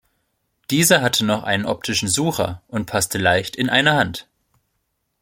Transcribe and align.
Diese 0.71 1.01
hatte 1.01 1.23
noch 1.23 1.43
einen 1.43 1.67
optischen 1.67 2.07
Sucher 2.09 2.63
und 2.67 2.87
passte 2.87 3.19
leicht 3.19 3.55
in 3.55 3.69
eine 3.69 3.91
Hand. 3.93 4.27